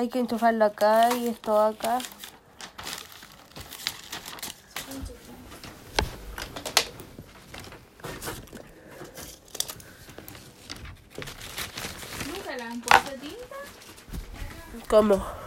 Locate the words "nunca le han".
12.26-12.80